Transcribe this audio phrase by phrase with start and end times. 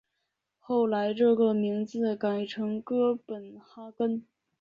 [0.57, 4.25] 后来这个名字改成哥本哈根。